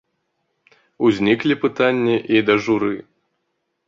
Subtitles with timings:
[1.09, 2.91] Узніклі пытанні і да журы.